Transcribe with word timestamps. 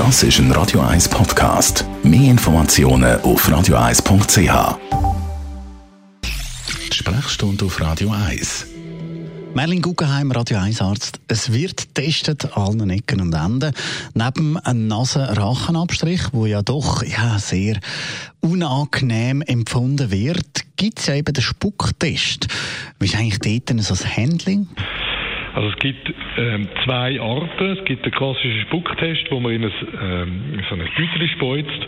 Das 0.00 0.22
ist 0.22 0.38
ein 0.38 0.50
Radio 0.52 0.80
1 0.80 1.10
Podcast. 1.10 1.84
Mehr 2.02 2.30
Informationen 2.30 3.20
auf 3.20 3.46
radio1.ch. 3.46 4.78
Sprechstunde 6.90 7.66
auf 7.66 7.78
Radio 7.82 8.10
1. 8.10 8.66
Merlin 9.52 9.82
Guggenheim, 9.82 10.32
Radio 10.32 10.56
1 10.56 10.80
Arzt. 10.80 11.20
Es 11.28 11.52
wird 11.52 11.94
getestet 11.94 12.56
an 12.56 12.80
allen 12.80 12.88
Ecken 12.88 13.20
und 13.20 13.34
Enden. 13.34 13.74
Neben 14.14 14.56
einem 14.56 14.86
Nasen-Rachenabstrich, 14.86 16.32
wo 16.32 16.46
ja 16.46 16.62
doch 16.62 17.02
ja, 17.02 17.38
sehr 17.38 17.78
unangenehm 18.40 19.42
empfunden 19.42 20.10
wird, 20.10 20.64
gibt 20.76 21.00
es 21.00 21.08
ja 21.08 21.14
eben 21.14 21.34
den 21.34 21.42
Spucktest. 21.42 22.46
Wie 22.98 23.04
ist 23.04 23.16
eigentlich 23.16 23.62
dort 23.66 23.82
so 23.82 23.92
das 23.92 24.16
Handling? 24.16 24.66
Also 25.54 25.68
es 25.68 25.76
gibt 25.76 26.12
ähm, 26.38 26.68
zwei 26.84 27.20
Arten. 27.20 27.76
Es 27.78 27.84
gibt 27.84 28.04
den 28.04 28.12
klassischen 28.12 28.60
Spucktest, 28.62 29.30
wo 29.30 29.40
man 29.40 29.52
in, 29.52 29.64
ein, 29.64 29.72
ähm, 30.00 30.42
in 30.54 30.64
so 30.68 30.74
ein 30.74 30.88
Beutel 30.96 31.28
speuzt 31.28 31.86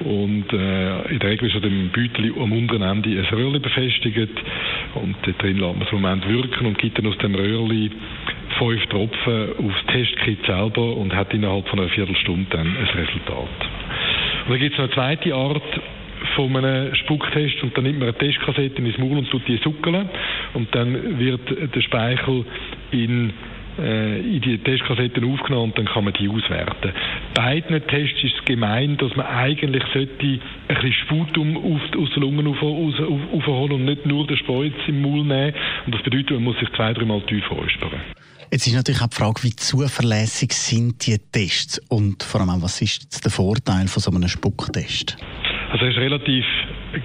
und 0.00 0.52
äh, 0.52 1.02
in 1.12 1.18
der 1.18 1.30
Regel 1.30 1.48
ist 1.48 1.56
an 1.56 1.62
dem 1.62 1.90
Beutel 1.90 2.32
am 2.40 2.52
unteren 2.52 2.82
Ende 2.82 3.10
ein 3.10 3.24
Röhrchen 3.26 3.62
befestigt 3.62 4.30
und 4.94 5.16
dort 5.22 5.42
drin 5.42 5.58
lässt 5.58 5.76
man 5.76 5.82
es 5.86 5.92
im 5.92 6.00
Moment 6.00 6.28
wirken 6.28 6.66
und 6.66 6.78
gibt 6.78 6.98
dann 6.98 7.06
aus 7.06 7.18
dem 7.18 7.34
Röhrchen 7.34 7.92
fünf 8.58 8.86
Tropfen 8.86 9.48
aufs 9.58 9.86
Testkit 9.86 10.44
selber 10.46 10.96
und 10.96 11.14
hat 11.14 11.32
innerhalb 11.34 11.68
von 11.68 11.80
einer 11.80 11.88
Viertelstunde 11.88 12.46
dann 12.50 12.66
ein 12.66 12.98
Resultat. 12.98 13.48
Und 14.46 14.50
dann 14.50 14.58
gibt 14.58 14.72
es 14.72 14.78
noch 14.78 14.84
eine 14.84 14.94
zweite 14.94 15.34
Art, 15.34 15.80
von 16.34 16.56
einem 16.56 16.94
Spucktest 16.94 17.62
und 17.62 17.76
dann 17.76 17.84
nimmt 17.84 17.98
man 17.98 18.08
eine 18.08 18.18
Testkassette 18.18 18.80
ins 18.80 18.98
Maul 18.98 19.18
und 19.18 19.30
tut 19.30 19.46
die 19.46 19.58
suckeln 19.58 20.08
und 20.54 20.74
dann 20.74 21.18
wird 21.18 21.74
der 21.74 21.80
Speichel 21.80 22.44
in 22.90 23.32
äh, 23.78 24.20
in 24.20 24.40
die 24.40 24.58
Testkassetten 24.58 25.24
aufgenommen 25.32 25.72
und 25.72 25.78
dann 25.78 25.86
kann 25.86 26.04
man 26.04 26.12
die 26.12 26.28
auswerten. 26.28 26.92
Beiden 27.34 27.84
Tests 27.88 28.22
ist 28.22 28.34
es 28.38 28.44
gemein, 28.44 28.96
dass 28.98 29.16
man 29.16 29.26
eigentlich 29.26 29.82
sollte 29.92 30.12
ein 30.24 30.40
bisschen 30.68 30.92
Sputum 30.92 31.56
aus 31.56 32.10
den 32.14 32.22
Lungen 32.22 32.46
aufholen 32.46 33.72
und 33.72 33.84
nicht 33.84 34.06
nur 34.06 34.26
den 34.26 34.36
Speuz 34.36 34.74
im 34.86 35.02
Maul 35.02 35.24
nehmen. 35.24 35.54
Und 35.86 35.94
das 35.94 36.02
bedeutet, 36.02 36.30
man 36.30 36.44
muss 36.44 36.58
sich 36.60 36.70
zwei, 36.76 36.92
dreimal 36.92 37.20
tief 37.22 37.50
räuspern. 37.50 38.00
Jetzt 38.52 38.68
ist 38.68 38.76
natürlich 38.76 39.02
auch 39.02 39.08
die 39.08 39.16
Frage, 39.16 39.42
wie 39.42 39.56
zuverlässig 39.56 40.52
sind 40.52 41.04
die 41.04 41.18
Tests 41.32 41.80
und 41.88 42.22
vor 42.22 42.42
allem 42.42 42.62
was 42.62 42.80
ist 42.80 43.24
der 43.24 43.32
Vorteil 43.32 43.88
von 43.88 44.00
so 44.00 44.12
einem 44.12 44.28
Spucktest? 44.28 45.16
Also 45.72 45.86
er 45.86 45.90
ist 45.90 45.98
relativ 45.98 46.44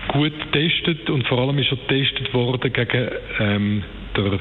gut 0.09 0.33
getestet 0.51 1.09
und 1.09 1.25
vor 1.27 1.39
allem 1.39 1.57
ist 1.57 1.71
er 1.71 1.77
getestet 1.77 2.31
worden 2.35 2.71
gegen 2.71 3.09
ähm, 3.39 3.83
der 4.15 4.39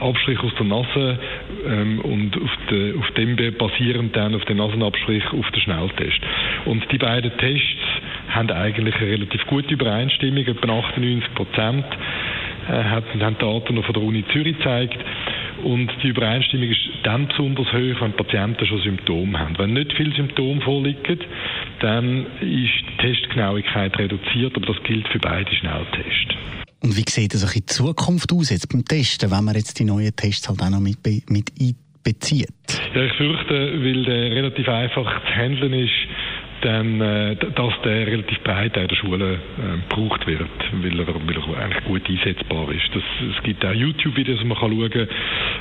Abstrich 0.00 0.38
aus 0.40 0.52
der 0.58 0.66
Nase 0.66 1.18
ähm, 1.66 2.00
und 2.00 2.36
auf, 2.36 2.50
de, 2.70 2.98
auf, 2.98 3.10
dem 3.12 3.36
basierend 3.56 4.16
dann 4.16 4.34
auf 4.34 4.44
den 4.44 4.56
Nasenabstrich 4.56 5.24
auf 5.32 5.50
den 5.50 5.60
Schnelltest. 5.62 6.20
Und 6.64 6.90
die 6.90 6.98
beiden 6.98 7.36
Tests 7.38 7.86
haben 8.30 8.50
eigentlich 8.50 8.94
eine 8.96 9.06
relativ 9.06 9.46
gute 9.46 9.74
Übereinstimmung, 9.74 10.46
etwa 10.46 10.78
98 10.78 11.34
Prozent 11.34 11.84
äh, 12.68 12.84
haben 12.84 13.36
Daten 13.38 13.74
noch 13.74 13.84
von 13.84 13.94
der 13.94 14.02
Uni 14.02 14.24
Zürich 14.32 14.56
gezeigt. 14.56 14.98
Und 15.62 15.90
die 16.02 16.08
Übereinstimmung 16.08 16.70
ist 16.70 16.80
dann 17.02 17.26
besonders 17.26 17.66
hoch, 17.68 18.00
wenn 18.00 18.12
Patienten 18.12 18.64
schon 18.66 18.80
Symptome 18.80 19.38
haben. 19.38 19.58
Wenn 19.58 19.74
nicht 19.74 19.92
viele 19.92 20.14
Symptome 20.14 20.60
vorliegen, 20.62 21.20
dann 21.80 22.26
ist 22.40 22.40
die 22.42 22.96
Testgenauigkeit 22.98 23.98
reduziert, 23.98 24.56
aber 24.56 24.66
das 24.66 24.82
gilt 24.84 25.06
für 25.08 25.18
beide 25.18 25.54
Schnelltests. 25.54 26.34
Und 26.82 26.96
wie 26.96 27.04
sieht 27.08 27.34
es 27.34 27.54
in 27.54 27.66
Zukunft 27.66 28.32
aus 28.32 28.50
jetzt 28.50 28.68
beim 28.72 28.84
Testen, 28.84 29.30
wenn 29.30 29.44
man 29.44 29.54
jetzt 29.54 29.78
die 29.78 29.84
neuen 29.84 30.14
Tests 30.16 30.48
halt 30.48 30.62
auch 30.62 30.70
noch 30.70 30.80
mit, 30.80 30.98
mit 31.28 31.52
einbezieht? 31.60 32.48
Ja, 32.94 33.04
ich 33.04 33.12
fürchte, 33.14 33.54
weil 33.54 34.04
der 34.04 34.30
relativ 34.32 34.68
einfach 34.68 35.20
zu 35.26 35.36
handeln 35.36 35.74
ist, 35.74 35.92
dann, 36.62 37.00
äh, 37.00 37.36
dass 37.36 37.72
der 37.84 38.06
relativ 38.06 38.38
breit 38.42 38.76
in 38.76 38.88
der 38.88 38.96
Schule 38.96 39.34
äh, 39.34 39.88
gebraucht 39.88 40.26
wird, 40.26 40.48
weil 40.72 41.00
er, 41.00 41.06
weil 41.06 41.36
er 41.36 41.62
eigentlich 41.62 41.84
gut 41.84 42.08
einsetzbar 42.08 42.70
ist. 42.70 42.88
Das, 42.94 43.02
es 43.36 43.42
gibt 43.42 43.64
auch 43.64 43.72
YouTube-Videos, 43.72 44.40
wo 44.40 44.44
man 44.46 44.58
kann 44.58 44.70
schauen 44.70 45.08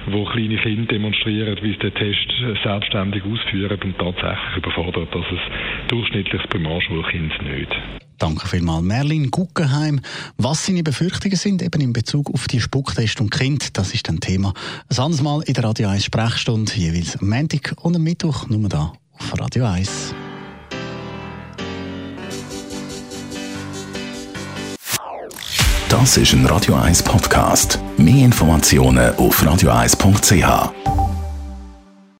wo 0.07 0.25
kleine 0.25 0.57
Kinder 0.57 0.93
demonstrieren, 0.93 1.57
wie 1.61 1.71
sie 1.71 1.79
den 1.79 1.93
Test 1.93 2.63
selbstständig 2.63 3.23
ausführen 3.23 3.79
und 3.83 3.97
tatsächlich 3.97 4.57
überfordert 4.57 5.09
das 5.13 5.25
ein 5.25 5.39
durchschnittliches 5.87 6.47
Primarschulkind 6.47 7.33
nicht. 7.43 7.75
Danke 8.19 8.47
vielmals, 8.47 8.83
Merlin 8.83 9.31
Guggenheim. 9.31 10.01
Was 10.37 10.65
seine 10.65 10.83
Befürchtungen 10.83 11.37
sind, 11.37 11.61
eben 11.61 11.81
in 11.81 11.93
Bezug 11.93 12.33
auf 12.33 12.47
die 12.47 12.59
Spucktest 12.59 13.21
und 13.21 13.31
Kind, 13.31 13.77
das 13.77 13.93
ist 13.93 14.09
ein 14.09 14.19
Thema. 14.19 14.53
Ein 14.89 14.99
anderes 14.99 15.23
Mal 15.23 15.41
in 15.43 15.53
der 15.53 15.63
Radio 15.63 15.87
1 15.87 16.03
Sprechstunde, 16.03 16.73
jeweils 16.73 17.15
am 17.17 17.29
Montag 17.29 17.75
und 17.81 17.95
am 17.95 18.03
Mittwoch, 18.03 18.47
nur 18.49 18.67
da 18.67 18.91
auf 19.13 19.39
Radio 19.39 19.65
1. 19.65 20.13
Das 25.87 26.17
ist 26.17 26.33
ein 26.33 26.45
Radio 26.45 26.75
1 26.75 27.01
Podcast. 27.03 27.79
Mehr 27.97 28.25
Informationen 28.25 29.15
auf 29.15 29.41
radio1.ch. 29.41 30.88